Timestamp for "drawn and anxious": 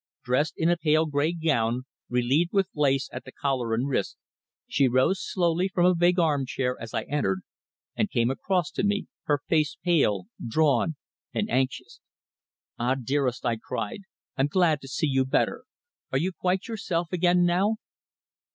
10.43-11.99